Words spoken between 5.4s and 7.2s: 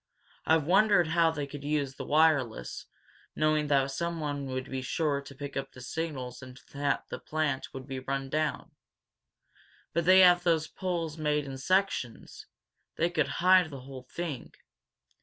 up the signals and that the